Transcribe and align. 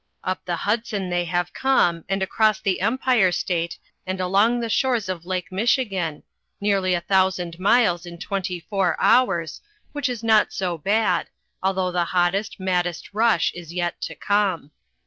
Up 0.23 0.43
the 0.45 0.55
Hudson 0.55 1.11
they 1.11 1.25
have 1.25 1.53
come, 1.53 2.05
and 2.09 2.23
across 2.23 2.59
the 2.59 2.81
Empire 2.81 3.31
State 3.31 3.77
and 4.07 4.19
along 4.19 4.59
the 4.59 4.67
shores 4.67 5.07
of 5.07 5.27
Lake 5.27 5.51
Michigan, 5.51 6.23
nearly 6.59 6.95
a 6.95 7.01
thousand 7.01 7.59
miles 7.59 8.07
in 8.07 8.17
twenty 8.17 8.59
four 8.61 8.97
hours, 8.99 9.61
which 9.91 10.09
is 10.09 10.23
not 10.23 10.51
so 10.51 10.75
bad, 10.75 11.27
although 11.61 11.91
the 11.91 12.05
hottest, 12.05 12.59
maddest 12.59 13.13
rush 13.13 13.51
is 13.53 13.73
yet 13.75 14.01
to 14.01 14.15
come. 14.15 14.71